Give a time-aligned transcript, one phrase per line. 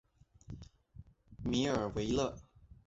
[1.43, 2.35] 米尔维勒。